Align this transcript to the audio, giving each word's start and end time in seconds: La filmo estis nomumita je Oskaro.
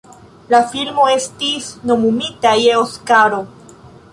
La 0.53 0.61
filmo 0.71 1.03
estis 1.17 1.67
nomumita 1.91 2.55
je 2.63 2.75
Oskaro. 2.87 3.43